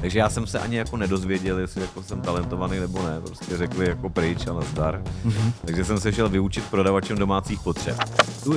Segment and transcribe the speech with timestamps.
[0.00, 3.20] Takže já jsem se ani jako nedozvěděl, jestli jako jsem talentovaný nebo ne.
[3.20, 5.02] Prostě řekli jako pryč a nazdar.
[5.26, 5.52] Mm-hmm.
[5.64, 7.96] Takže jsem se šel vyučit prodavačem domácích potřeb.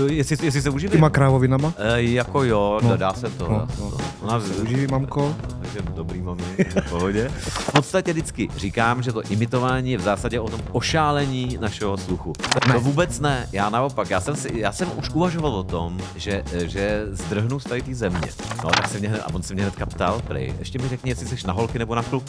[0.10, 0.92] Jestli, jestli se uživím?
[0.92, 1.74] Těma krávovinama?
[1.78, 2.98] E, jako jo, no.
[2.98, 3.50] dá se to.
[3.50, 3.92] No, dá se no.
[3.92, 3.98] to.
[4.22, 5.36] Ona Se uživí, mamko?
[5.74, 6.44] takže dobrý mami,
[6.86, 7.32] v pohodě.
[7.38, 12.34] V podstatě vždycky říkám, že to imitování je v zásadě o tom ošálení našeho sluchu.
[12.68, 12.74] Ne.
[12.74, 16.44] To vůbec ne, já naopak, já jsem, si, já jsem už uvažoval o tom, že,
[16.66, 18.28] že zdrhnu z tady té země.
[18.64, 21.12] No tak se mě hned, a on se mě hnedka ptal, prej, ještě mi řekni,
[21.12, 22.24] jestli jsi na holky nebo na kluk.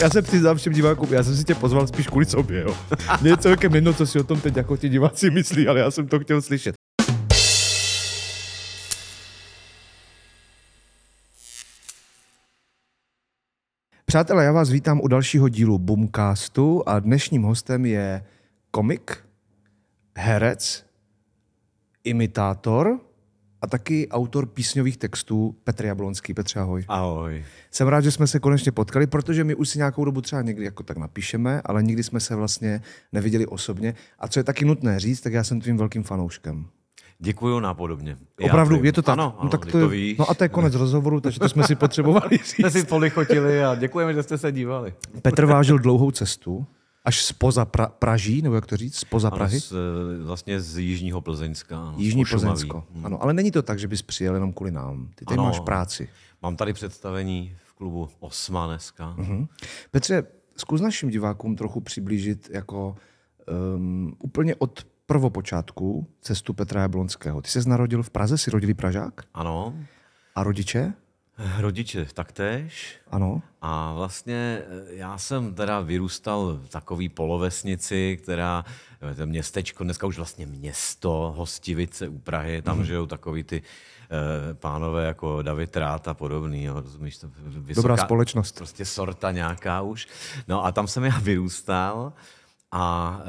[0.00, 2.76] Já se přiznám všem divákům, já jsem si tě pozval spíš kvůli sobě, jo.
[3.20, 5.90] Mně je celkem jedno, co si o tom teď jako ti diváci myslí, ale já
[5.90, 6.74] jsem to chtěl slyšet.
[14.04, 18.24] Přátelé, já vás vítám u dalšího dílu Boomcastu a dnešním hostem je
[18.70, 19.24] komik,
[20.16, 20.84] herec,
[22.04, 23.00] imitátor
[23.62, 26.34] a taky autor písňových textů Petr Jablonský.
[26.34, 26.84] Petře, ahoj.
[26.88, 27.44] Ahoj.
[27.70, 30.64] Jsem rád, že jsme se konečně potkali, protože my už si nějakou dobu třeba někdy
[30.64, 33.94] jako tak napíšeme, ale nikdy jsme se vlastně neviděli osobně.
[34.18, 36.66] A co je taky nutné říct, tak já jsem tvým velkým fanouškem.
[37.18, 38.16] Děkuju nápodobně.
[38.40, 38.84] Já Opravdu, tvým.
[38.86, 39.12] je to tak?
[39.12, 40.18] Ano, ano no, tak to, to víš.
[40.18, 42.72] no a to je konec rozhovoru, takže to jsme si potřebovali říct.
[42.72, 44.94] si polichotili a děkujeme, že jste se dívali.
[45.22, 46.66] Petr vážil dlouhou cestu,
[47.04, 49.60] až spoza pra- Praží, nebo jak to říct, spoza Ano, Prahy.
[49.60, 51.78] z, eh, vlastně z Jižního Plzeňska.
[51.78, 52.24] Ano, Jižní.
[52.24, 52.84] Plzeňsko.
[53.04, 55.08] Ano, ale není to tak, že bys přijel jenom kvůli nám.
[55.14, 55.44] Ty tady Ano.
[55.48, 56.08] máš práci.
[56.42, 59.14] Mám tady představení v klubu Osma dneska.
[59.18, 59.46] Mhm.
[59.90, 60.22] Petře,
[60.56, 62.96] zkus našim divákům trochu přiblížit jako
[63.76, 67.42] um, úplně od prvopočátku cestu Petra Jablonského.
[67.42, 69.20] Ty jsi narodil v Praze, jsi rodilý Pražák?
[69.34, 69.74] Ano,
[70.34, 70.92] A rodiče?
[71.58, 72.96] Rodiče taktéž.
[73.10, 73.42] Ano.
[73.62, 78.64] A vlastně eh, já jsem teda vyrůstal v takový polovesnici, která,
[79.10, 82.84] eh, to městečko, dneska už vlastně město, Hostivice u Prahy, tam mm.
[82.84, 87.18] žijou takový ty eh, pánové jako David Rát a podobný, jo, rozumíš?
[87.18, 88.56] To vysoká, Dobrá společnost.
[88.56, 90.08] Prostě sorta nějaká už.
[90.48, 92.12] No a tam jsem já vyrůstal
[92.72, 93.20] a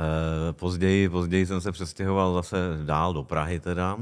[0.50, 3.98] e, později, později jsem se přestěhoval zase dál do Prahy teda.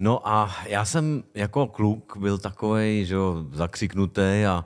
[0.00, 4.64] No a já jsem jako kluk byl takovej, že jo, zakřiknutý a,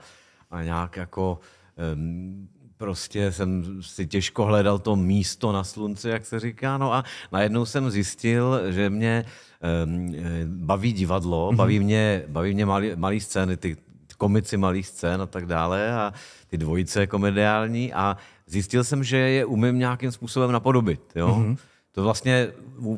[0.50, 1.38] a nějak jako
[1.76, 6.78] em, prostě jsem si těžko hledal to místo na slunci, jak se říká.
[6.78, 12.90] No a najednou jsem zjistil, že mě eh, baví divadlo, baví mě, baví mě malý,
[12.96, 13.76] malý scény, ty
[14.18, 16.12] komici malých scén a tak dále a
[16.46, 21.00] ty dvojice komediální a zjistil jsem, že je umím nějakým způsobem napodobit.
[21.16, 21.28] Jo?
[21.28, 21.56] Mm-hmm.
[21.94, 22.52] To vlastně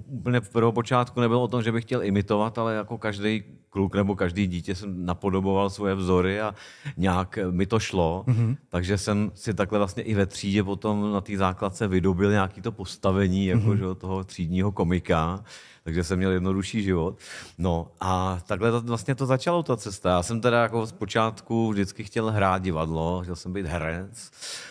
[0.07, 4.17] úplně v prvopočátku nebylo o tom, že bych chtěl imitovat, ale jako každý kluk nebo
[4.17, 6.55] každý dítě jsem napodoboval svoje vzory a
[6.97, 8.25] nějak mi to šlo.
[8.27, 8.57] Mm-hmm.
[8.69, 12.73] Takže jsem si takhle vlastně i ve třídě potom na té základce vydobil nějaký to
[12.73, 13.89] postavení jako, mm-hmm.
[13.89, 15.45] že, toho třídního komika.
[15.84, 17.19] Takže jsem měl jednodušší život.
[17.59, 20.11] No a takhle to, vlastně to začalo ta cesta.
[20.11, 24.31] Já jsem teda jako zpočátku vždycky chtěl hrát divadlo, chtěl jsem být herec,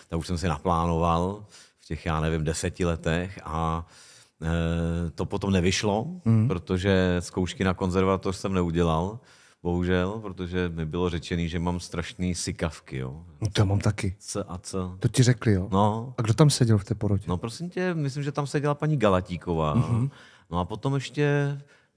[0.10, 1.46] tak už jsem si naplánoval
[1.82, 3.86] v těch, já nevím, deseti letech a
[5.16, 6.48] to potom nevyšlo, mm.
[6.48, 9.20] protože zkoušky na konzervatoř jsem neudělal,
[9.64, 13.26] bohužel, protože mi bylo řečený, že mám strašný sykavky, jo.
[13.42, 14.16] No to já mám taky.
[14.20, 14.78] C a C.
[15.00, 15.68] To ti řekli, jo?
[15.72, 17.26] No, A kdo tam seděl v té porotě?
[17.28, 19.76] No prosím tě, myslím, že tam seděla paní Galatíková.
[19.76, 20.10] Mm-hmm.
[20.50, 21.24] No a potom ještě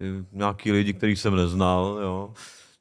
[0.01, 2.33] eh, nějaký lidi, který jsem neznal, jo.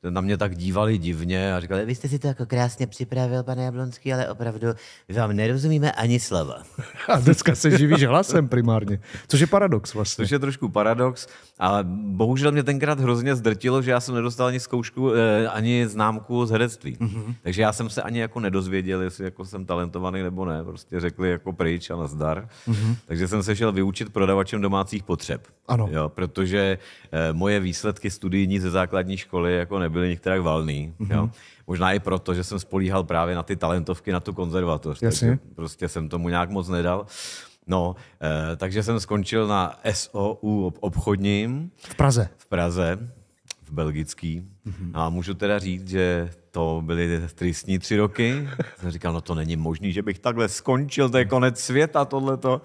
[0.03, 3.63] Na mě tak dívali divně a říkali, vy jste si to jako krásně připravil, pane
[3.63, 4.67] Jablonský, ale opravdu
[5.09, 6.63] my vám nerozumíme ani slova.
[7.07, 8.99] A dneska se živíš hlasem primárně.
[9.27, 10.25] Což je paradox vlastně.
[10.25, 11.27] Což je trošku paradox,
[11.59, 16.45] ale bohužel mě tenkrát hrozně zdrtilo, že já jsem nedostal ani zkoušku, eh, ani známku
[16.45, 16.95] z herectví.
[16.95, 17.35] Mm-hmm.
[17.43, 20.63] Takže já jsem se ani jako nedozvěděl, jestli jako jsem talentovaný nebo ne.
[20.63, 22.47] Prostě řekli jako pryč a nazdar.
[22.67, 22.95] Mm-hmm.
[23.05, 25.47] Takže jsem se šel vyučit prodavačem domácích potřeb.
[25.67, 25.87] Ano.
[25.91, 26.77] Jo, protože
[27.11, 30.93] eh, moje výsledky studijní ze základní školy jako nebyly některak valný.
[30.99, 31.15] Mm-hmm.
[31.15, 31.29] Jo.
[31.67, 35.01] Možná i proto, že jsem spolíhal právě na ty talentovky, na tu konzervatoř.
[35.01, 35.27] Jasně.
[35.29, 37.05] Takže prostě jsem tomu nějak moc nedal.
[37.67, 42.29] No, eh, takže jsem skončil na SOU ob- obchodním V Praze.
[42.37, 42.99] v Praze,
[43.63, 44.41] v belgický.
[44.67, 44.91] Mm-hmm.
[44.93, 48.49] A můžu teda říct, že to byly tristní tři roky.
[48.77, 52.61] Jsem říkal, no to není možný, že bych takhle skončil, to je konec světa tohleto.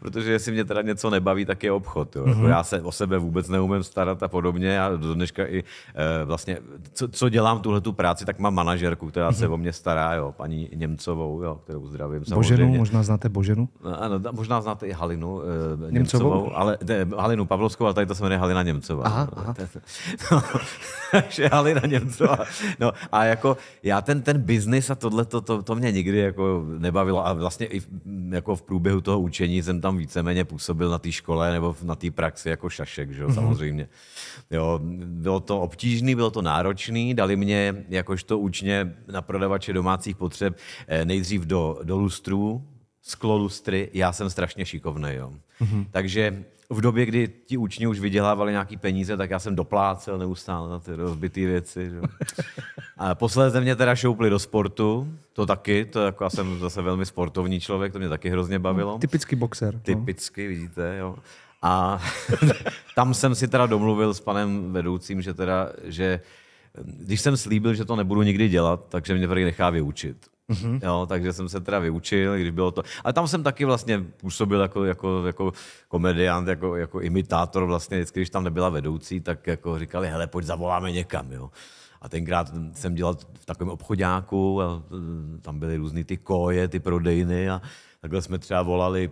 [0.00, 2.16] Protože jestli mě teda něco nebaví, tak je obchod.
[2.16, 2.24] Jo.
[2.24, 2.48] Mm-hmm.
[2.48, 4.82] Já se o sebe vůbec neumím starat a podobně.
[4.82, 6.58] A do dneška i e, vlastně,
[6.92, 9.38] co, co dělám tuhle tu práci, tak mám manažerku, která mm-hmm.
[9.38, 12.64] se o mě stará, jo, paní Němcovou, jo, kterou zdravím samozřejmě.
[12.64, 13.68] Boženu, možná znáte Boženu.
[13.84, 16.34] No, Ano, da- možná znáte i Halinu e, Němcovou?
[16.34, 19.04] Němcovou, ale ne, Halinu Pavlovskou, ale tady to se jmenuje Halina Němcová.
[19.04, 19.54] Aha, aha.
[20.32, 20.42] No,
[21.12, 22.38] takže Halina Němcová.
[22.80, 26.64] No, a jako, já ten, ten biznis a tohle, to, to, to, mě nikdy jako
[26.78, 27.88] nebavilo a vlastně i v,
[28.30, 32.10] jako v průběhu toho učení jsem tam víceméně působil na té škole nebo na té
[32.10, 33.34] praxi jako šašek, že jo, mm-hmm.
[33.34, 33.88] samozřejmě.
[34.50, 40.56] Jo, bylo to obtížný, bylo to náročný, dali mě jakožto učně na prodavače domácích potřeb
[40.88, 42.62] eh, nejdřív do, do lustrů,
[43.02, 45.14] sklolustry, já jsem strašně šikovný.
[45.14, 45.32] Jo.
[45.60, 45.86] Mm-hmm.
[45.90, 50.70] Takže v době, kdy ti učni už vydělávali nějaký peníze, tak já jsem doplácel neustále
[50.70, 51.90] na ty rozbité věci.
[51.90, 52.00] Že?
[52.96, 57.06] A posledně mě teda šoupli do sportu, to taky, to jako já jsem zase velmi
[57.06, 58.98] sportovní člověk, to mě taky hrozně bavilo.
[58.98, 59.74] Typický boxer.
[59.74, 59.80] No.
[59.80, 61.16] Typicky, vidíte, jo.
[61.62, 62.02] A
[62.94, 66.20] tam jsem si teda domluvil s panem vedoucím, že teda, že
[66.84, 70.16] když jsem slíbil, že to nebudu nikdy dělat, takže mě tady nechá vyučit.
[70.52, 70.80] Mm-hmm.
[70.82, 72.82] Jo, takže jsem se teda vyučil, když bylo to.
[73.04, 75.52] Ale tam jsem taky vlastně působil jako, jako, jako
[75.88, 80.46] komediant, jako, jako imitátor vlastně, vždycky, když tam nebyla vedoucí, tak jako říkali, hele, pojď
[80.46, 81.50] zavoláme někam, jo.
[82.02, 84.82] A tenkrát jsem dělal v takovém obchodáku a
[85.42, 87.62] tam byly různý ty koje, ty prodejny a
[88.00, 89.10] takhle jsme třeba volali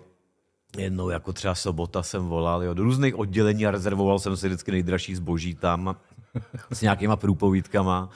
[0.78, 4.70] jednou jako třeba sobota jsem volal, jo, do různých oddělení a rezervoval jsem si vždycky
[4.70, 5.96] nejdražší zboží tam
[6.70, 8.08] s nějakýma průpovídkama.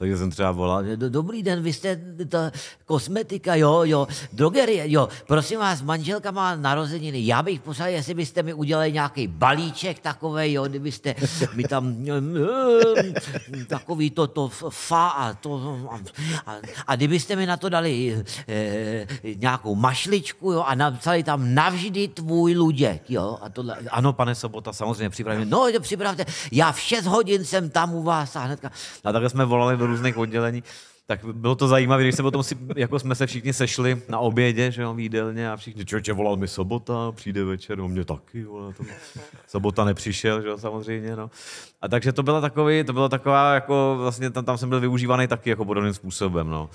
[0.00, 2.50] Takže jsem třeba volal, dobrý den, vy jste ta
[2.84, 8.42] kosmetika, jo, jo, drogerie, jo, prosím vás, manželka má narozeniny, já bych poslal, jestli byste
[8.42, 11.14] mi udělali nějaký balíček takový, jo, kdybyste
[11.54, 12.06] mi tam
[13.68, 15.78] takový to, to fa a to,
[16.46, 16.56] a,
[16.86, 22.54] a kdybyste mi na to dali e, nějakou mašličku, jo, a napsali tam navždy tvůj
[22.54, 27.44] luděk, jo, a tohle, ano, pane Sobota, samozřejmě připravím, no, připravte, já v 6 hodin
[27.44, 28.70] jsem tam u vás a hnedka,
[29.04, 30.62] a takhle jsme volali do různých oddělení,
[31.10, 34.70] tak bylo to zajímavé, když se potom si, jako jsme se všichni sešli na obědě,
[34.70, 38.74] že jo, výdelně a všichni, člověče, volal mi sobota, přijde večer, no mě taky, vole,
[38.74, 38.84] to,
[39.46, 41.30] sobota nepřišel, že jo, samozřejmě, no.
[41.80, 45.26] A takže to byla takový, to byla taková, jako vlastně tam, tam jsem byl využívaný
[45.26, 46.70] taky jako podobným způsobem, no.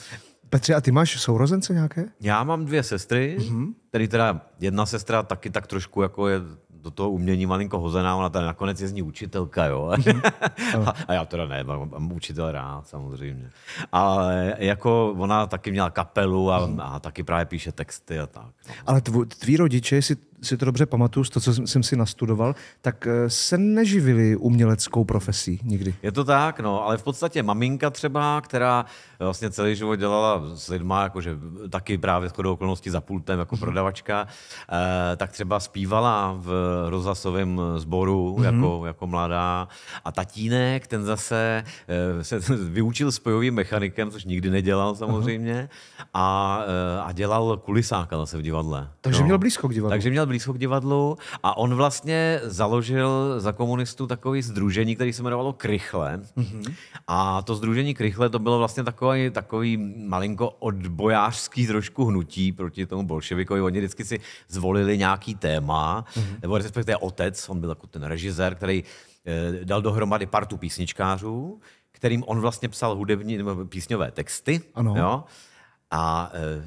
[0.50, 2.06] Petře, a ty máš sourozence nějaké?
[2.22, 3.74] Já mám dvě sestry, mm-hmm.
[3.90, 6.42] který teda jedna sestra taky tak trošku jako je
[6.86, 9.92] do toho umění malinko hozená, ona tady nakonec je z ní učitelka, jo.
[10.86, 13.50] a, a já teda ne, mám učitel rád, samozřejmě.
[13.92, 18.46] Ale jako ona taky měla kapelu a, a taky právě píše texty a tak.
[18.68, 18.74] No.
[18.86, 20.16] Ale tvo, tví rodiče, si
[20.46, 25.04] si to dobře pamatuju, z toho, co jsem si nastudoval, tak eh, se neživili uměleckou
[25.04, 25.96] profesí nikdy.
[26.04, 28.86] Je to tak, no, ale v podstatě maminka třeba, která
[29.20, 31.38] vlastně celý život dělala s lidma, jakože
[31.70, 33.60] taky právě shodou okolností za pultem jako mhm.
[33.60, 34.28] prodavačka,
[35.12, 36.52] eh, tak třeba zpívala v
[36.89, 38.44] rozhlasovém sboru mm-hmm.
[38.44, 39.68] jako, jako mladá.
[40.06, 41.63] A tatínek, ten zase
[42.19, 42.39] eh, se
[42.69, 45.69] vyučil spojovým mechanikem, což nikdy nedělal samozřejmě,
[46.13, 48.89] a, eh, a dělal kulisáka zase v divadle.
[49.01, 49.25] Takže no.
[49.25, 49.89] měl blízko k divadlu.
[49.89, 55.22] Takže měl blízko k divadlu a on vlastně založil za komunistů takový združení, který se
[55.22, 56.19] jmenovalo Krychle.
[56.38, 56.74] Mm-hmm.
[57.07, 59.77] A to združení Krychle to bylo vlastně takový, takový
[60.07, 63.62] malinko odbojářský trošku hnutí proti tomu bolševikovi.
[63.62, 66.38] Oni vždycky si zvolili nějaký téma, mm-hmm.
[66.42, 68.84] nebo respektive otec, on byl jako ten režisér, který
[69.26, 74.62] eh, dal dohromady partu písničkářů, kterým on vlastně psal hudební nebo písňové texty.
[74.76, 74.94] Ano.
[74.98, 75.24] Jo?
[75.92, 76.64] A e,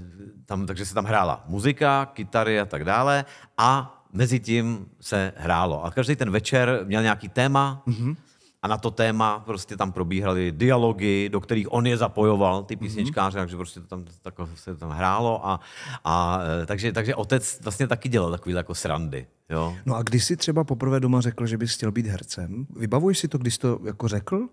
[0.47, 3.25] tam, takže se tam hrála muzika, kytary a tak dále
[3.59, 5.85] a mezi tím se hrálo.
[5.85, 8.17] A každý ten večer měl nějaký téma mm-hmm.
[8.63, 12.85] A na to téma prostě tam probíhaly dialogy, do kterých on je zapojoval, ty mhm.
[12.85, 13.41] písničkáře, mm-hmm.
[13.41, 15.47] takže prostě to tam, tak, se tam hrálo.
[15.47, 15.61] A,
[16.05, 19.27] a e, takže, takže otec vlastně taky dělal takový jako srandy.
[19.51, 19.77] Jo?
[19.87, 23.29] No a když jsi třeba poprvé doma řekl, že bys chtěl být hercem, vybavuješ si
[23.29, 24.49] to, když jsi to jako řekl?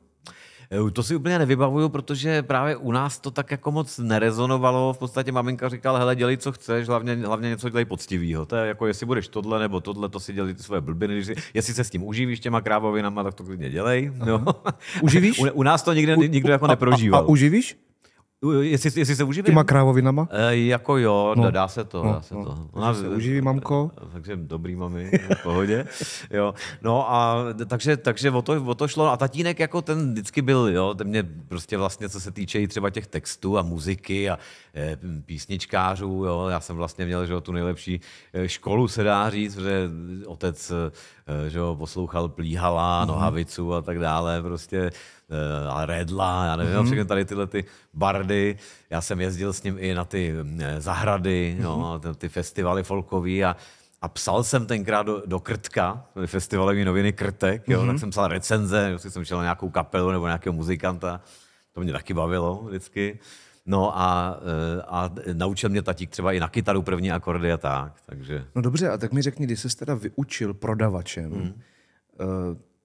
[0.71, 4.93] Eh, to si úplně nevybavuju, protože právě u nás to tak jako moc nerezonovalo.
[4.93, 8.45] V podstatě maminka říkala, hele, dělej, co chceš, hlavně, hlavně něco dělej poctivýho.
[8.45, 11.13] To je jako, jestli budeš tohle nebo tohle, to si dělej ty své blbiny.
[11.13, 14.11] Když si, jestli se s tím uživíš těma krávovinama, tak to klidně dělej.
[14.25, 14.41] Jo.
[15.01, 15.39] Uživíš?
[15.45, 17.19] U, u, nás to nikdy, nikdo jako neprožíval.
[17.19, 17.77] A, a, a uživíš?
[18.51, 19.45] Jestli, jestli se uživím?
[19.45, 20.27] Těma krávovinama?
[20.31, 21.51] E, jako jo, no.
[21.51, 22.03] dá se to.
[22.03, 22.45] No, dá se no.
[22.45, 22.67] to.
[22.71, 23.91] Ona se uživí, mamko.
[24.13, 25.85] Takže dobrý mami, v pohodě.
[26.31, 26.53] jo.
[26.81, 29.11] No a takže, takže o, to, o to šlo.
[29.11, 32.67] A tatínek jako ten vždycky byl, jo, ten mě prostě vlastně, co se týče i
[32.67, 34.39] třeba těch textů a muziky a
[34.75, 38.01] e, písničkářů, jo, já jsem vlastně měl, že jo, tu nejlepší
[38.33, 39.89] eh, školu, se dá říct, protože
[40.25, 40.71] otec,
[41.47, 43.07] že jo, poslouchal Plíhala, mm-hmm.
[43.07, 44.91] Nohavicu a tak dále, prostě
[45.69, 46.85] A Redla, já nevím, mm-hmm.
[46.85, 48.57] všechny tady tyhle ty bardy.
[48.89, 51.63] Já jsem jezdil s ním i na ty eh, zahrady, mm-hmm.
[51.63, 53.55] no, ty, festivaly folkový a,
[54.01, 57.87] a psal jsem tenkrát do, do Krtka, byly festivalové noviny Krtek, jo, mm-hmm.
[57.87, 61.21] tak jsem psal recenze, jestli jsem šel na nějakou kapelu nebo nějakého muzikanta,
[61.73, 63.19] to mě taky bavilo vždycky.
[63.65, 67.93] No a, eh, a naučil mě tatík třeba i na kytaru první akordy a tak,
[68.05, 68.45] takže...
[68.55, 71.61] No dobře, a tak mi řekni, když jsi teda vyučil prodavačem, mm.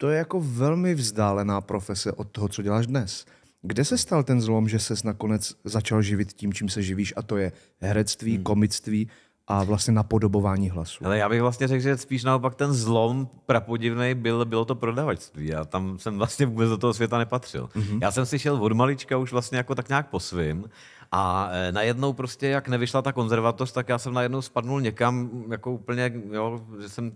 [0.01, 3.27] To je jako velmi vzdálená profese od toho, co děláš dnes.
[3.63, 7.23] Kde se stal ten zlom, že ses nakonec začal živit tím, čím se živíš, a
[7.23, 8.45] to je herectví, hmm.
[8.45, 9.09] komictví
[9.47, 11.07] a vlastně napodobování hlasu?
[11.07, 15.47] Ale já bych vlastně řekl, že spíš naopak ten zlom prapodivný byl, bylo to prodavačství.
[15.47, 17.69] Já tam jsem vlastně vůbec do toho světa nepatřil.
[17.75, 17.99] Mm-hmm.
[18.03, 20.65] Já jsem si šel od malička už vlastně jako tak nějak po svým
[21.13, 25.73] a e, najednou prostě, jak nevyšla ta konzervatoř, tak já jsem najednou spadnul někam, jako
[25.73, 27.13] úplně, jo, že jsem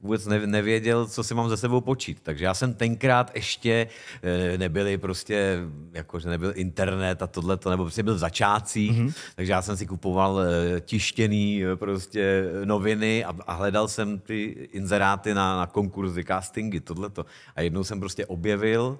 [0.00, 2.20] vůbec nevěděl, co si mám ze sebou počít.
[2.22, 3.88] Takže já jsem tenkrát ještě
[4.22, 5.58] e, nebyli prostě,
[5.92, 9.14] jako, že nebyl internet a tohle, nebo prostě byl v začátcích, mm-hmm.
[9.36, 15.34] takže já jsem si kupoval e, tištěný prostě noviny a, a hledal jsem ty inzeráty
[15.34, 17.26] na, na konkurzy, castingy, tohleto.
[17.56, 18.98] A jednou jsem prostě objevil,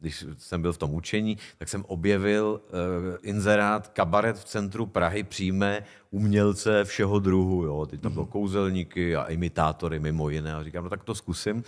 [0.00, 2.78] když jsem byl v tom učení, tak jsem objevil uh,
[3.22, 7.64] inzerát kabaret v centru Prahy přijme umělce všeho druhu.
[7.64, 7.86] Jo.
[7.86, 8.32] Teď tam bylo mhm.
[8.32, 10.54] kouzelníky a imitátory mimo jiné.
[10.54, 11.64] A říkám, no tak to zkusím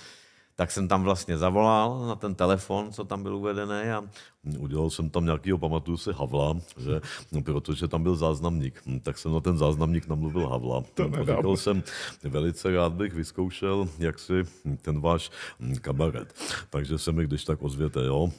[0.57, 4.05] tak jsem tam vlastně zavolal na ten telefon, co tam byl uvedený a
[4.59, 7.01] udělal jsem tam nějakýho, pamatuju si, Havla, že,
[7.33, 10.83] no, protože tam byl záznamník, hm, tak jsem na ten záznamník namluvil Havla.
[10.95, 11.83] To hm, Říkal jsem,
[12.23, 14.35] velice rád bych vyzkoušel, jak si
[14.83, 15.31] ten váš
[15.61, 16.35] hm, kabaret.
[16.71, 18.31] Takže se mi když tak ozvěte, jo,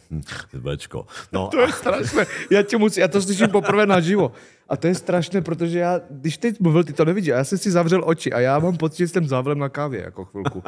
[0.75, 1.05] Včko.
[1.31, 4.31] No, to je strašné, já, tě musím, já to slyším poprvé naživo.
[4.69, 7.71] A to je strašné, protože já, když teď mluvil, ty to nevidíš, já jsem si
[7.71, 10.63] zavřel oči a já mám pocit, že jsem zavřel na kávě jako chvilku.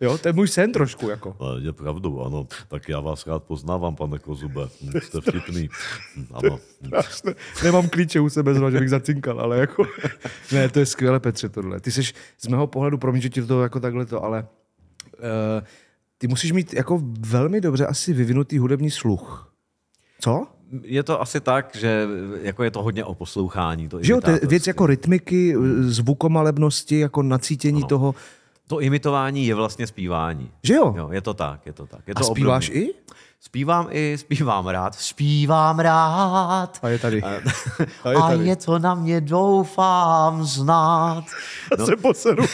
[0.00, 1.08] Jo, to je můj sen trošku.
[1.10, 1.36] Jako.
[1.58, 2.46] Je pravdou, ano.
[2.68, 4.68] Tak já vás rád poznávám, pane Kozube.
[5.02, 5.68] Jste vtipný.
[6.32, 6.58] Ano.
[6.86, 7.34] Strašné.
[7.64, 9.86] Nemám klíče u sebe, zrovna, že bych zacinkal, ale jako...
[10.52, 11.80] Ne, to je skvělé, Petře, tohle.
[11.80, 12.02] Ty jsi
[12.38, 14.46] z mého pohledu, promiň, že ti to jako takhle to, ale
[15.18, 15.66] uh,
[16.18, 19.52] ty musíš mít jako velmi dobře asi vyvinutý hudební sluch.
[20.20, 20.46] Co?
[20.82, 22.08] je to asi tak, že
[22.42, 23.88] jako je to hodně o poslouchání.
[23.88, 27.88] To že jo, to je věc jako rytmiky, zvukomalebnosti, jako nacítění ano.
[27.88, 28.14] toho.
[28.66, 30.50] To imitování je vlastně zpívání.
[30.62, 30.94] Že jo?
[30.96, 32.00] jo je to tak, je to tak.
[32.08, 32.88] Je to A zpíváš obdobný.
[32.88, 32.94] i?
[33.42, 36.78] Zpívám i, zpívám rád, zpívám rád.
[36.82, 37.22] A je tady.
[37.22, 37.42] A, a, je,
[38.02, 38.16] tady.
[38.16, 41.24] a je to na mě, doufám, znát.
[41.78, 41.86] No.
[41.86, 42.44] Se poseru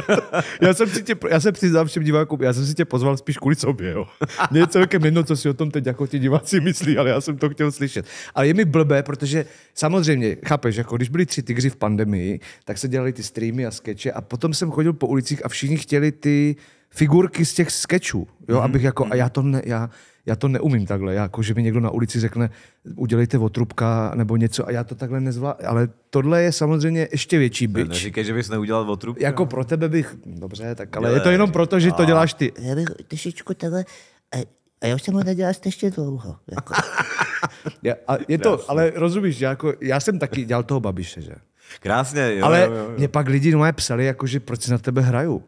[0.60, 3.38] já jsem si tě, já se přiznám všem divákům, já jsem si tě pozval spíš
[3.38, 4.06] kvůli sobě, jo.
[4.50, 7.20] Mně je celkem jedno, co si o tom teď jako ti diváci myslí, ale já
[7.20, 8.06] jsem to chtěl slyšet.
[8.34, 12.78] Ale je mi blbé, protože samozřejmě, chápeš, jako když byli tři tygři v pandemii, tak
[12.78, 16.12] se dělali ty streamy a skeče a potom jsem chodil po ulicích a všichni chtěli
[16.12, 16.56] ty
[16.90, 18.62] figurky z těch sketchů, jo, mm-hmm.
[18.62, 19.90] abych jako, a já to ne, já,
[20.26, 22.50] já to neumím takhle, jako že mi někdo na ulici řekne,
[22.96, 25.68] udělejte otrubka nebo něco a já to takhle nezvládnu.
[25.68, 27.88] Ale tohle je samozřejmě ještě větší byč.
[27.88, 29.24] Neříkej, že bys neudělal otrubka.
[29.24, 32.52] Jako pro tebe bych, dobře, tak ale je to jenom proto, že to děláš ty.
[32.58, 33.84] Já bych trošičku takhle,
[34.82, 36.36] a já už jsem ho nedělal ještě dlouho.
[36.50, 36.74] Jako.
[37.82, 41.32] ja, a je to, ale rozumíš, já, jako, já jsem taky dělal toho babiše, že?
[41.80, 42.94] Krásně, jo, Ale jo, jo, jo.
[42.98, 45.44] mě pak lidi no psali, jako, že proč si na tebe hraju.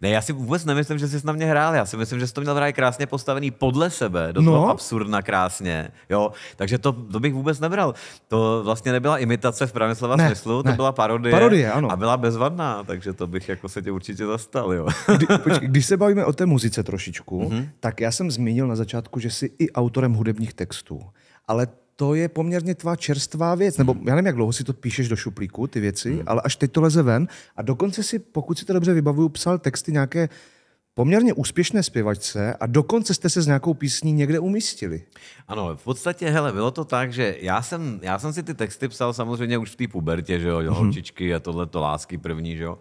[0.00, 1.74] Ne, já si vůbec nemyslím, že jsi na mě hrál.
[1.74, 4.52] Já si myslím, že jsi to měl hrát krásně postavený podle sebe, do no.
[4.52, 5.90] toho absurdna krásně.
[6.10, 6.32] Jo?
[6.56, 7.94] Takže to, to bych vůbec nebral.
[8.28, 10.70] To vlastně nebyla imitace v pravém slova ne, smyslu, ne.
[10.72, 11.30] to byla parodie.
[11.30, 11.92] Parodie, ano.
[11.92, 14.72] A byla bezvadná, takže to bych jako se tě určitě zastal.
[14.72, 14.88] Jo?
[15.16, 17.68] Kdy, počkej, když se bavíme o té muzice trošičku, mm-hmm.
[17.80, 21.00] tak já jsem zmínil na začátku, že jsi i autorem hudebních textů.
[21.48, 21.66] Ale
[22.00, 23.78] to je poměrně tvá čerstvá věc.
[23.78, 26.22] Nebo já nevím, jak dlouho si to píšeš do šuplíku, ty věci, hmm.
[26.26, 27.28] ale až teď to leze ven.
[27.56, 30.28] A dokonce si, pokud si to dobře vybavuju, psal texty nějaké
[30.94, 35.02] poměrně úspěšné zpěvačce a dokonce jste se s nějakou písní někde umístili.
[35.48, 38.88] Ano, v podstatě, hele, bylo to tak, že já jsem, já jsem si ty texty
[38.88, 40.68] psal samozřejmě už v té pubertě, že jo, mm-hmm.
[40.68, 42.78] holčičky a tohleto lásky první, že jo,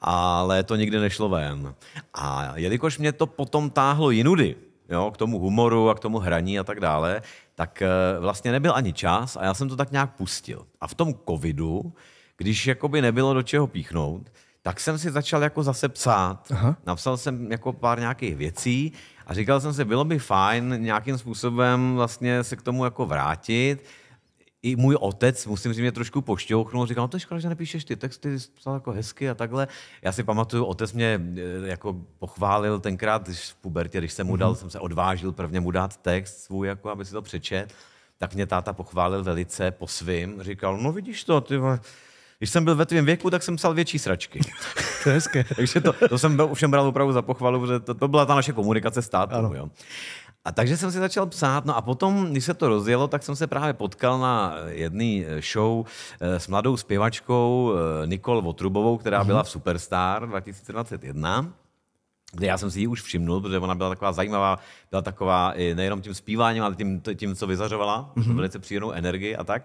[0.00, 1.74] ale to nikdy nešlo ven.
[2.14, 4.56] A jelikož mě to potom táhlo jinudy,
[4.88, 7.22] jo, k tomu humoru a k tomu hraní a tak dále,
[7.58, 7.88] tak eh,
[8.20, 10.66] vlastně nebyl ani čas a já jsem to tak nějak pustil.
[10.80, 11.92] A v tom covidu,
[12.36, 16.52] když jakoby nebylo do čeho píchnout, tak jsem si začal jako zase psát.
[16.52, 16.76] Aha.
[16.86, 18.92] Napsal jsem jako pár nějakých věcí
[19.26, 23.84] a říkal jsem si, bylo by fajn nějakým způsobem vlastně se k tomu jako vrátit
[24.62, 27.84] i můj otec, musím říct, mě trošku pošťouchnul, říkal, no to je škoda, že nepíšeš
[27.84, 29.68] ty texty, jsi psal jako hezky a takhle.
[30.02, 34.36] Já si pamatuju, otec mě eh, jako pochválil tenkrát, když v pubertě, když jsem mu
[34.36, 34.56] dal, mm-hmm.
[34.56, 37.74] jsem se odvážil prvně mu dát text svůj, jako aby si to přečet,
[38.18, 40.42] tak mě táta pochválil velice po svým.
[40.42, 41.54] Říkal, no vidíš to, ty
[42.38, 44.40] když jsem byl ve tvém věku, tak jsem psal větší sračky.
[45.02, 45.44] to je hezké.
[45.56, 48.34] Takže to, to jsem byl, všem bral opravdu za pochvalu, že to, to byla ta
[48.34, 49.54] naše komunikace s tátou.
[49.54, 49.70] Jo.
[50.44, 53.36] A takže jsem si začal psát, no a potom, když se to rozjelo, tak jsem
[53.36, 55.86] se právě potkal na jedné show
[56.20, 61.52] eh, s mladou zpěvačkou eh, Nikol Votrubovou, která byla v Superstar 2021
[62.32, 64.58] kde já jsem si ji už všimnul, protože ona byla taková zajímavá,
[64.90, 68.34] byla taková i nejenom tím zpíváním, ale tím, tím co vyzařovala, mm-hmm.
[68.34, 69.62] velice příjemnou energii a tak.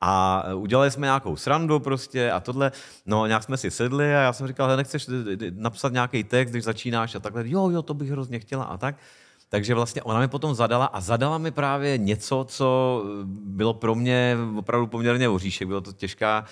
[0.00, 2.72] A eh, udělali jsme nějakou srandu prostě a tohle,
[3.06, 5.06] no nějak jsme si sedli a já jsem říkal, nechceš
[5.50, 8.94] napsat nějaký text, když začínáš a takhle, jo, jo, to bych hrozně chtěla a tak.
[9.50, 14.36] Takže vlastně ona mi potom zadala a zadala mi právě něco, co bylo pro mě
[14.56, 15.68] opravdu poměrně oříšek.
[15.68, 16.44] Bylo to těžká,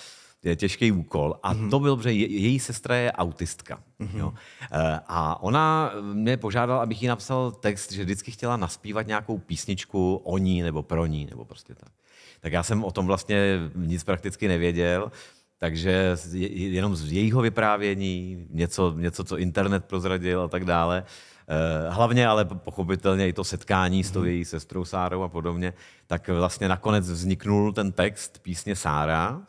[0.42, 1.34] je těžký úkol.
[1.42, 1.70] A mm-hmm.
[1.70, 3.80] to bylo, že je, její sestra je autistka.
[4.00, 4.18] Mm-hmm.
[4.18, 4.32] Jo.
[4.72, 10.16] Eh, A ona mě požádala, abych jí napsal text, že vždycky chtěla naspívat nějakou písničku
[10.24, 11.92] o ní nebo pro ní, nebo prostě tak.
[12.40, 15.12] Tak já jsem o tom vlastně nic prakticky nevěděl,
[15.58, 16.16] takže
[16.50, 21.37] jenom z jejího vyprávění, něco, něco, co internet prozradil a tak dále, Eh,
[21.88, 25.72] Hlavně ale pochopitelně i to setkání s tou její sestrou Sárou a podobně,
[26.06, 29.40] tak vlastně nakonec vzniknul ten text písně Sára.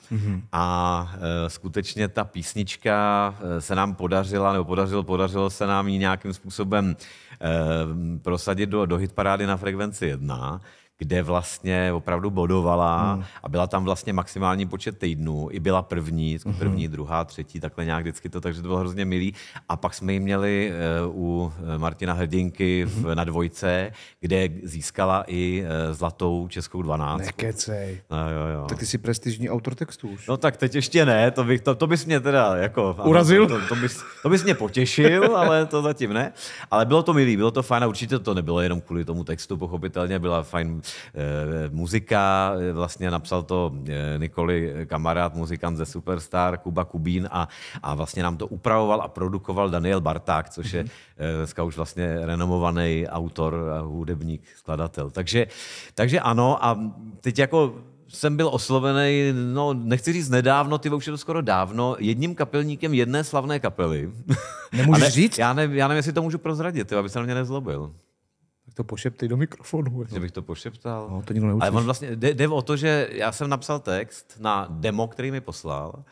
[0.52, 5.98] A eh, skutečně ta písnička eh, se nám podařila, nebo podařilo, podařilo se nám ji
[5.98, 7.48] nějakým způsobem eh,
[8.22, 10.62] prosadit do, do hitparády na frekvenci 1,
[11.00, 13.24] kde vlastně opravdu bodovala hmm.
[13.44, 15.48] a byla tam vlastně maximální počet týdnů.
[15.52, 19.06] I byla první, vždycky první, druhá, třetí, takhle nějak vždycky to, takže to bylo hrozně
[19.06, 19.34] milý.
[19.70, 20.76] A pak jsme ji měli eh,
[21.06, 27.26] u eh, Martina Hrdinky v, na dvojce, kde získala i eh, zlatou českou dvanáctku.
[27.26, 28.02] Nekecej.
[28.12, 28.66] No, jo, jo.
[28.70, 30.28] Tak ty jsi prestižní autor textů už.
[30.28, 32.96] No tak teď ještě ne, to, bych, to, to bys mě teda jako...
[33.00, 33.48] ano, Urazil?
[33.48, 36.34] To, to, bys, to bys mě potěšil, ale to zatím ne.
[36.72, 39.58] Ale bylo to milý, bylo to fajn a určitě to nebylo jenom kvůli tomu textu,
[39.58, 40.82] pochopitelně byla fajn
[41.72, 47.48] muzika, eh, vlastně napsal to eh, Nikoli kamarád, muzikant ze Superstar, Kuba Kubín a,
[47.84, 50.86] a vlastně nám to upravoval a produkoval Daniel Barták, což je
[51.18, 55.10] eh, dneska už vlastně renomovaný autor, hudebník, skladatel.
[55.12, 55.48] Takže,
[55.94, 56.80] takže ano a
[57.22, 57.74] teď jako
[58.08, 62.94] jsem byl oslovený, no nechci říct nedávno, ty už je to skoro dávno, jedním kapelníkem
[62.94, 64.12] jedné slavné kapely.
[64.74, 65.38] Nemůžeš ne, říct?
[65.38, 67.94] Já, ne, já nevím, jestli to můžu prozradit, jo, aby se na mě nezlobil.
[68.80, 70.04] To pošeptej do mikrofonu.
[70.08, 71.08] Že bych to pošeptal.
[71.12, 71.78] No, to nikdo Ale neuslyší.
[71.78, 75.42] on vlastně, jde, jde o to, že já jsem napsal text na demo, který mi
[75.42, 76.04] poslal.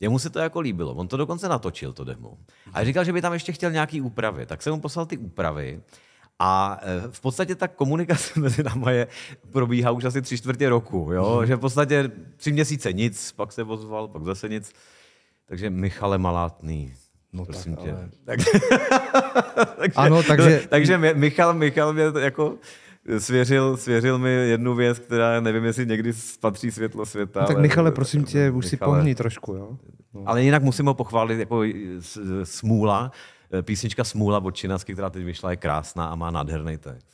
[0.00, 0.94] Jemu se to jako líbilo.
[0.94, 2.38] On to dokonce natočil, to demo.
[2.72, 4.46] A říkal, že by tam ještě chtěl nějaký úpravy.
[4.46, 5.82] Tak jsem mu poslal ty úpravy.
[6.38, 9.06] A eh, v podstatě ta komunikace mezi náma je,
[9.50, 11.08] probíhá už asi tři čtvrtě roku.
[11.12, 11.42] Jo?
[11.46, 14.72] Že v podstatě tři měsíce nic, pak se ozval, pak zase nic.
[15.46, 16.94] Takže Michale Malátný,
[17.32, 17.92] no prosím tak, tě.
[17.92, 18.38] ale- Tak,
[19.96, 22.54] Ano, takže- takže Mi- Michal, Michal mě jako
[23.18, 27.40] svěřil, svěřil mi jednu věc, která nevím, jestli někdy spatří světlo světa.
[27.40, 28.98] No, tak ale- Michale, prosím tě, už si Michale.
[28.98, 29.76] pohní trošku, jo?
[30.26, 31.62] Ale jinak musím ho pochválit jako
[32.44, 33.12] Smůla.
[33.62, 37.06] Písnička Smůla od Činasky, která teď vyšla, je krásná a má nádherný text.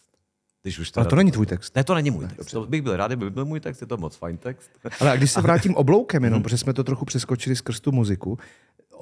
[0.63, 1.11] Když už Ale teda...
[1.11, 1.77] to není tvůj text.
[1.77, 2.51] Ne, to není můj text.
[2.53, 4.71] To bych byl rád, kdyby byl můj text, je to moc fajn text.
[5.01, 6.25] Ale a když se vrátím obloukem Mhm.
[6.25, 8.39] jenom, protože jsme to trochu přeskočili skrz tu muziku,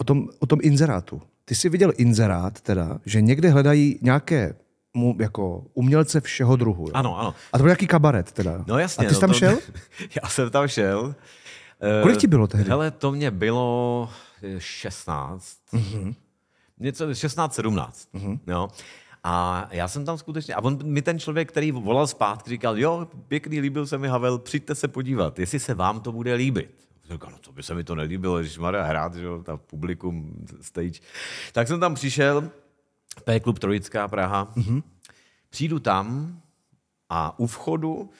[0.00, 1.22] o tom, o tom inzerátu.
[1.44, 4.54] Ty jsi viděl inzerát teda, že někde hledají nějaké
[4.94, 6.84] mu, jako umělce všeho druhu.
[6.86, 6.92] Jo?
[6.94, 7.34] Ano, ano.
[7.52, 8.64] A to byl nějaký kabaret teda.
[8.66, 9.06] No jasně.
[9.06, 9.38] A ty jsi no, tam to...
[9.38, 9.58] šel?
[10.22, 11.14] Já jsem tam šel.
[12.02, 12.70] Kolik ti bylo tehdy?
[12.70, 14.08] Hele, to mě bylo
[14.42, 15.58] eh, 16.
[15.72, 15.82] Mhm.
[15.82, 16.14] Mm-hmm.
[16.78, 18.08] Něco 16, 17.
[18.14, 18.38] Mm-hmm.
[18.46, 18.68] Jo.
[19.24, 23.08] A já jsem tam skutečně, a on mi ten člověk, který volal zpátky, říkal, jo,
[23.28, 26.87] pěkný, líbil se mi Havel, přijďte se podívat, jestli se vám to bude líbit.
[27.10, 30.46] Říkal, no to by se mi to nelíbilo, když Maria hrát, že jo, ta publikum,
[30.60, 31.00] stage.
[31.52, 32.50] Tak jsem tam přišel,
[33.24, 34.82] P klub Trojická Praha, mm-hmm.
[35.50, 36.40] přijdu tam
[37.08, 38.10] a u vchodu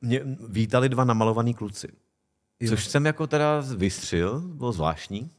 [0.00, 1.88] mě vítali dva namalovaní kluci.
[2.68, 5.30] Což jsem jako teda vystřil, bylo zvláštní.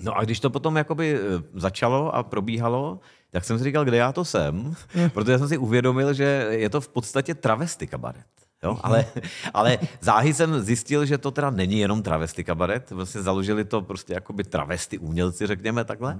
[0.00, 1.20] No a když to potom jakoby eh,
[1.54, 4.74] začalo a probíhalo, tak jsem si říkal, kde já to jsem,
[5.14, 8.37] protože jsem si uvědomil, že je to v podstatě travesty kabaret.
[8.62, 8.78] Jo?
[8.82, 9.06] Ale,
[9.54, 14.14] ale záhy jsem zjistil, že to teda není jenom travesty kabaret, vlastně založili to prostě
[14.14, 16.18] jakoby travesty umělci, řekněme takhle,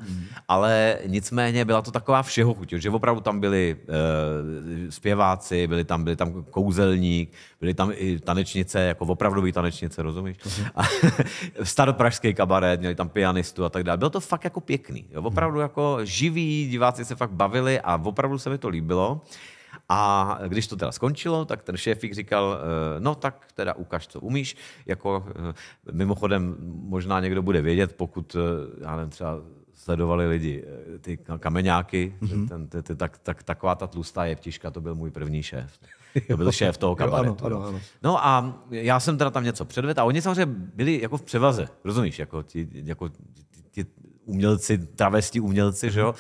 [0.49, 6.05] ale nicméně byla to taková všeho chuť, že opravdu tam byli uh, zpěváci, byli tam,
[6.05, 10.37] byli tam kouzelník, byly tam i tanečnice, jako opravdový tanečnice, rozumíš?
[10.75, 10.83] A
[11.63, 13.99] staropražský kabaret, měli tam pianistu a tak dále.
[13.99, 15.23] Bylo to fakt jako pěkný, jo?
[15.23, 19.21] opravdu jako živí, diváci se fakt bavili a opravdu se mi to líbilo.
[19.89, 24.21] A když to teda skončilo, tak ten šéfík říkal, eh, no tak teda ukaž, co
[24.21, 24.57] umíš.
[24.87, 29.41] Jako, eh, mimochodem, možná někdo bude vědět, pokud, eh, já nevím, třeba
[29.75, 30.65] sledovali lidi
[31.01, 32.49] ty kameňáky, mm-hmm.
[32.49, 35.79] ten, ty, ty, tak, tak, taková ta tlustá jeptiška, to byl můj první šéf.
[36.29, 37.47] To byl šéf toho kabaretu.
[37.47, 37.63] ano, jo.
[37.63, 37.81] ano.
[38.03, 41.69] No a já jsem teda tam něco předvedl a oni samozřejmě byli jako v převaze,
[41.85, 43.23] rozumíš, jako ti, jako ti,
[43.71, 43.87] ti
[44.29, 46.15] umělci, travesti umělci, že jo,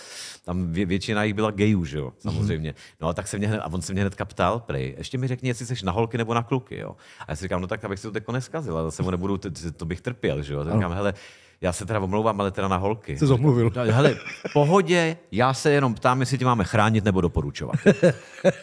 [0.44, 2.74] tam vě, většina jich byla gayů, že jo, samozřejmě.
[3.00, 5.28] No a tak se mě hned, a on se mě hnedka ptal, prej, ještě mi
[5.28, 6.96] řekni, jestli jsi na holky nebo na kluky, jo.
[7.20, 9.36] A já si říkám, no tak abych si to jako neskazil, a zase mu nebudu,
[9.38, 10.64] to, to bych trpěl, že jo.
[10.64, 11.14] Tak říkám, hele,
[11.60, 13.18] já se teda omlouvám, ale teda na holky.
[13.18, 13.70] Jsi zomluvil.
[13.76, 14.16] No, Hele,
[14.52, 17.76] pohodě, já se jenom ptám, jestli tě máme chránit nebo doporučovat.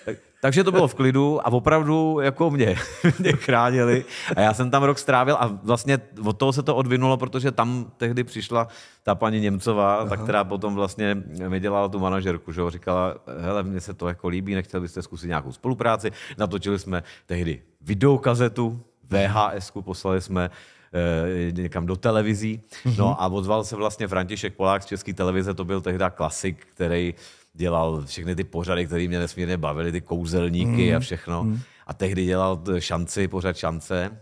[0.05, 2.75] tak, Takže to bylo v klidu a opravdu jako mě,
[3.19, 4.05] mě chránili.
[4.36, 7.91] A já jsem tam rok strávil a vlastně od toho se to odvinulo, protože tam
[7.97, 8.67] tehdy přišla
[9.03, 10.10] ta paní Němcová, Aha.
[10.10, 14.08] ta, která potom vlastně mi dělala tu manažerku, že jo, říkala, hele, mně se to
[14.08, 16.12] jako líbí, nechtěl byste zkusit nějakou spolupráci.
[16.38, 20.49] Natočili jsme tehdy videokazetu, VHS, poslali jsme
[20.93, 22.62] eh, někam do televizí.
[22.97, 27.13] No a ozval se vlastně František Polák z České televize, to byl tehdy klasik, který
[27.56, 31.48] dělal všechny ty pořady, které mě nesmírně bavily, ty kouzelníky a všechno.
[31.88, 34.18] A tehdy dělal t- šanci, pořad šance.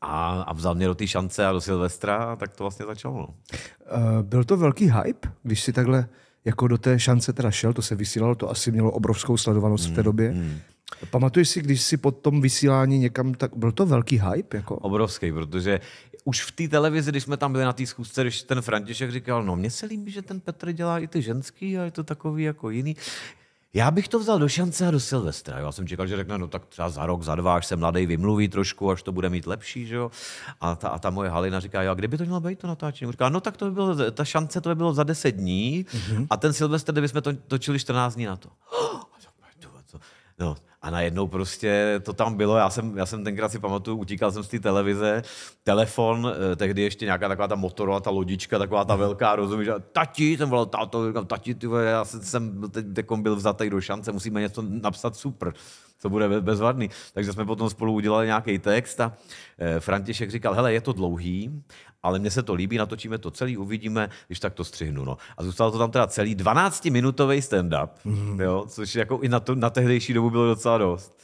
[0.00, 3.16] A, a vzal mě do té šance a do Silvestra, a tak to vlastně začalo.
[3.16, 3.26] No.
[3.26, 6.08] Uh, byl to velký hype, když si takhle
[6.44, 9.94] jako do té šance teda šel, to se vysílalo, to asi mělo obrovskou sledovanost v
[9.94, 10.34] té době.
[11.10, 14.56] Pamatuješ si, když si po tom vysílání někam, tak byl to velký hype?
[14.56, 14.76] Jako?
[14.76, 15.80] Obrovský, protože
[16.24, 19.44] už v té televizi, když jsme tam byli na té schůzce, když ten František říkal,
[19.44, 22.42] no mně se líbí, že ten Petr dělá i ty ženský a je to takový
[22.42, 22.96] jako jiný.
[23.74, 25.58] Já bych to vzal do šance a do Silvestra.
[25.58, 28.06] Já jsem čekal, že řekne, no tak třeba za rok, za dva, až se mladý
[28.06, 30.10] vymluví trošku, až to bude mít lepší, že jo.
[30.60, 33.12] A ta, a ta moje Halina říká, jo, a kdyby to mělo být to natáčení?
[33.12, 36.26] Říká, no tak to by bylo, ta šance to by bylo za 10 dní mm-hmm.
[36.30, 38.48] a ten Silvestr, kdyby jsme to točili 14 dní na to.
[40.38, 44.32] No, a najednou prostě to tam bylo, já jsem, já jsem tenkrát si pamatuju, utíkal
[44.32, 45.22] jsem z té televize,
[45.62, 49.78] telefon, eh, tehdy ještě nějaká taková ta Motorola, ta lodička, taková ta velká, rozumíš, a
[49.78, 54.40] tati, jsem volal táto, říkám, tati, ty já jsem- teď byl vzatý do šance, musíme
[54.40, 55.52] něco napsat super,
[56.00, 56.90] co bude be- bezvadný.
[57.14, 59.12] Takže jsme potom spolu udělali nějaký text a
[59.58, 61.62] eh, František říkal, hele, je to dlouhý,
[62.02, 65.04] ale mně se to líbí, natočíme to celý, uvidíme, když tak to střihnu.
[65.04, 65.16] No.
[65.36, 68.40] A zůstalo to tam teda celý 12-minutový stand-up, mm.
[68.40, 71.20] jo, což jako i na, to, na tehdejší dobu bylo docela dost.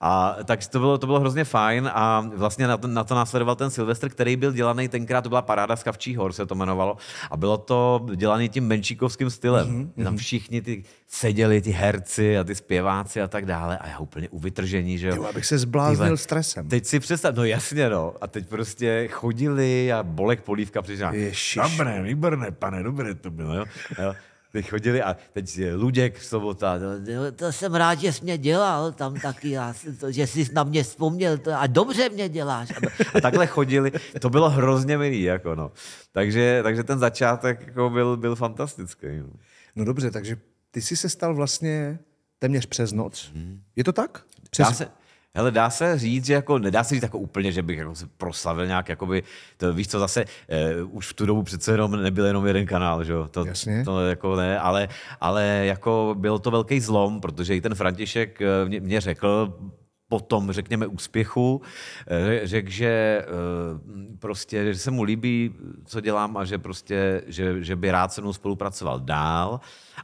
[0.00, 3.56] A tak to bylo, to bylo hrozně fajn a vlastně na to, na to následoval
[3.56, 6.96] ten Silvestr, který byl dělaný tenkrát, to byla paráda z Kavčí hor, se to jmenovalo,
[7.30, 9.68] a bylo to dělaný tím menšíkovským stylem.
[9.68, 10.04] Mm.
[10.04, 14.17] Tam všichni ty seděli, ty herci a ty zpěváci a tak dále a já úplně
[14.28, 15.16] u vytržení, že jo.
[15.16, 16.68] Jo, abych se zbláznil Tyhle, stresem.
[16.68, 20.82] Teď si představ, no jasně no, a teď prostě chodili a Bolek Polívka.
[21.12, 21.58] Ježiš.
[21.70, 23.64] Dobré, výborné, pane, dobré to bylo, jo.
[24.02, 24.14] jo.
[24.52, 28.38] Teď chodili a teď je Luděk sobota, no, No, To jsem rád, že jsi mě
[28.38, 32.72] dělal tam taky, já, to, že jsi na mě vzpomněl to, a dobře mě děláš.
[33.14, 35.72] a takhle chodili, to bylo hrozně milý, jako no.
[36.12, 39.06] Takže, takže ten začátek jako byl, byl fantastický.
[39.20, 39.28] No.
[39.76, 40.36] No dobře, takže
[40.70, 41.98] ty jsi se stal vlastně
[42.38, 43.32] téměř přes noc.
[43.76, 44.24] Je to tak?
[44.50, 44.66] Přes...
[44.66, 44.88] Dá se,
[45.34, 48.06] hele, dá se říct, že jako, nedá se říct jako úplně, že bych jako se
[48.16, 49.22] proslavil nějak, jakoby,
[49.56, 53.04] to víš co, zase, eh, už v tu dobu přece jenom nebyl jenom jeden kanál,
[53.04, 53.84] že jo, to, Jasně.
[53.84, 54.88] to jako ne, ale,
[55.20, 59.58] ale jako byl to velký zlom, protože i ten František eh, mě, mě řekl,
[60.08, 61.62] po tom, řekněme, úspěchu,
[62.06, 63.26] eh, řekl, že eh,
[64.18, 68.20] prostě, že se mu líbí, co dělám a že prostě, že, že by rád se
[68.20, 69.60] mnou spolupracoval dál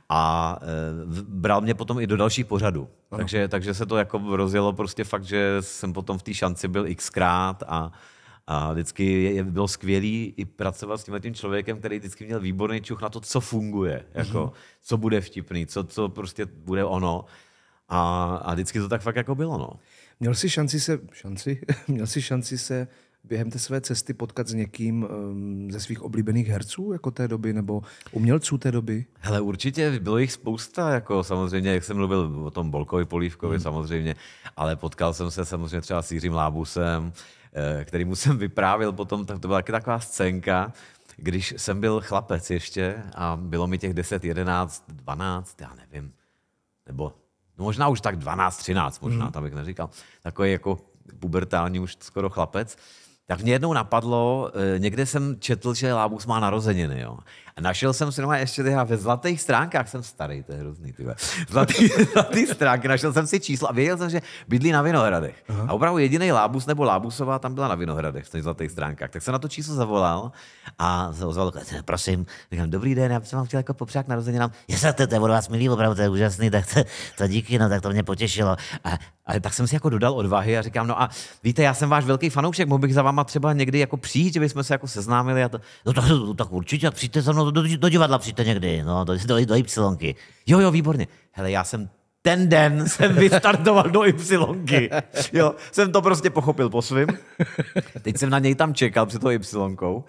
[0.08, 2.88] a eh, bral mě potom i do dalších pořadů.
[3.16, 6.94] Takže, takže se to jako rozjelo prostě fakt, že jsem potom v té šanci byl
[6.94, 7.92] xkrát a,
[8.46, 12.80] a vždycky je, je, bylo skvělý i pracovat s tím člověkem, který vždycky měl výborný
[12.80, 17.24] čuch na to, co funguje, jako, co bude vtipný, co, co prostě bude ono.
[17.88, 19.70] A, a vždycky to tak fakt jako bylo, no.
[20.20, 21.60] Měl jsi šanci se, šanci?
[21.88, 22.88] Měl jsi šanci se
[23.24, 27.52] během té své cesty potkat s někým um, ze svých oblíbených herců jako té doby,
[27.52, 29.06] nebo umělců té doby?
[29.20, 33.62] Hele, určitě bylo jich spousta, jako samozřejmě, jak jsem mluvil o tom Bolkovi Polívkovi hmm.
[33.62, 34.16] samozřejmě,
[34.56, 37.12] ale potkal jsem se samozřejmě třeba s Jiřím Lábusem,
[37.52, 40.72] eh, kterýmu jsem vyprávěl potom, tak to byla taky taková scénka,
[41.16, 46.12] když jsem byl chlapec ještě a bylo mi těch 10, 11, 12, já nevím,
[46.86, 47.12] nebo
[47.58, 49.32] no možná už tak 12, 13 možná, mm.
[49.32, 49.90] tam bych neříkal,
[50.22, 50.78] takový jako
[51.18, 52.76] pubertální už skoro chlapec,
[53.26, 57.18] tak mě jednou napadlo, eh, někde jsem četl, že Lábus má narozeniny, jo.
[57.56, 60.92] A našel jsem si doma ještě tyhle, ve zlatých stránkách, jsem starý, to je hrozný,
[60.92, 61.06] ty.
[61.48, 65.44] Zlatý, zlatý stránky, našel jsem si číslo a věděl jsem, že bydlí na Vinohradech.
[65.48, 65.66] Aha.
[65.68, 69.10] A opravdu jediný Lábus nebo Lábusová tam byla na Vinohradech v těch zlatých stránkách.
[69.10, 70.32] Tak jsem na to číslo zavolal
[70.78, 71.52] a se ozval,
[71.84, 74.50] prosím, říkám, dobrý den, já bych vám chtěl jako popřát narozeninám.
[74.68, 76.80] Jestli to, to je od vás milý, opravdu to je úžasný, tak to,
[77.18, 78.56] to díky, no tak to mě potěšilo.
[78.84, 81.08] A, ale tak jsem si jako dodal odvahy a říkám, no a
[81.44, 84.40] víte, já jsem váš velký fanoušek, mohl bych za váma třeba někdy jako přijít, že
[84.40, 85.60] bychom se jako seznámili a to.
[85.86, 86.04] No tak,
[86.36, 89.56] tak určitě, tak přijďte za mnou do, do, divadla, přijďte někdy, no, do, do, do
[89.56, 90.14] Ypsilonky.
[90.46, 91.06] Jo, jo, výborně.
[91.32, 91.88] Hele, já jsem
[92.22, 94.90] ten den jsem vystartoval do Ypsilonky.
[95.32, 97.06] Jo, jsem to prostě pochopil po svým.
[98.02, 100.04] Teď jsem na něj tam čekal před tou Ypsilonkou.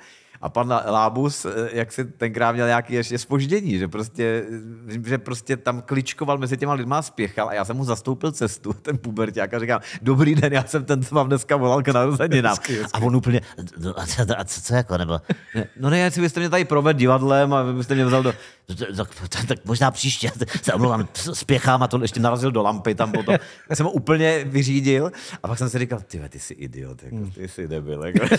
[0.45, 4.43] A pan Lábus, eh, jak si tenkrát měl nějaký ještě spoždění, že prostě,
[5.05, 8.73] že prostě tam kličkoval mezi těma lidma a spěchal a já jsem mu zastoupil cestu,
[8.81, 12.57] ten puberták a říkám, dobrý den, já jsem ten, co vám dneska volal k narozeninám.
[12.93, 13.41] A on úplně,
[13.77, 15.19] No, a, co, a co, co jako, nebo...
[15.55, 18.33] ne, no ne, jestli byste mě tady provedl divadlem a byste mě vzal do...
[18.97, 20.31] Tak, tak, tak možná příště,
[20.61, 23.35] se omlouvám, spěchám a to ještě narazil do lampy tam potom.
[23.69, 25.11] Já jsem ho úplně vyřídil
[25.43, 28.03] a pak jsem si říkal, ty ty jsi idiot, jako, ty jsi debil.
[28.05, 28.35] Jako.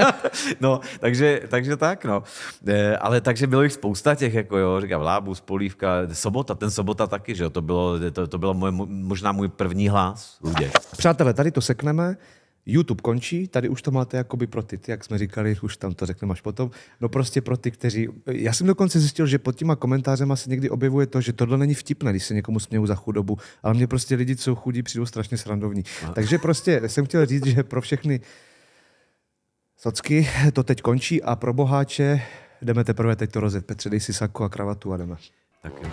[0.60, 2.22] no, takže, takže tak, no.
[2.66, 7.06] E, ale takže bylo jich spousta těch, jako jo, říkám, Lábus, Polívka, Sobota, ten Sobota
[7.06, 10.78] taky, že jo, to bylo, to, to bylo moje, možná můj první hlas, Luděk.
[10.96, 12.16] Přátelé, tady to sekneme.
[12.70, 16.06] YouTube končí, tady už to máte jakoby pro ty, jak jsme říkali, už tam to
[16.06, 16.70] řekneme až potom.
[17.00, 18.08] No prostě pro ty, kteří...
[18.26, 21.74] Já jsem dokonce zjistil, že pod těma komentářema se někdy objevuje to, že tohle není
[21.74, 25.06] vtipné, když se někomu smějou za chudobu, ale mě prostě lidi, co jsou chudí, přijdou
[25.06, 25.84] strašně srandovní.
[26.14, 28.20] Takže prostě jsem chtěl říct, že pro všechny
[29.78, 32.22] socky to teď končí a pro boháče
[32.62, 33.66] jdeme teprve teď to rozjet.
[33.66, 35.16] Petře, dej si sako a kravatu a jdeme.
[35.62, 35.90] Tak jo.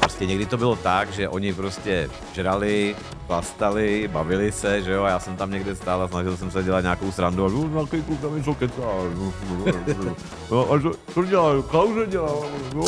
[0.00, 5.08] Prostě někdy to bylo tak, že oni prostě žrali, plastali, bavili se, že jo, a
[5.08, 8.02] já jsem tam někde stál a snažil jsem se dělat nějakou srandu a no, nějaký
[8.02, 8.82] kluk tam něco kecá,
[10.50, 12.32] no, a co, co dělá, kauze dělá,
[12.74, 12.84] no.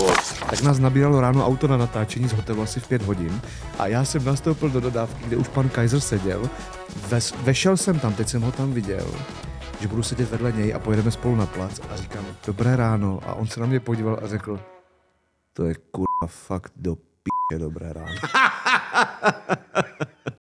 [0.51, 3.41] Tak nás nabíralo ráno auto na natáčení z hotelu asi v pět hodin
[3.79, 6.51] a já jsem nastoupil do dodávky, kde už pan Kaiser seděl.
[7.09, 9.07] Ves, vešel jsem tam, teď jsem ho tam viděl,
[9.81, 13.21] že budu sedět vedle něj a pojedeme spolu na plac a říkám, dobré ráno.
[13.27, 14.61] A on se na mě podíval a řekl,
[15.53, 18.15] to je kurva fakt do p***, dobré ráno.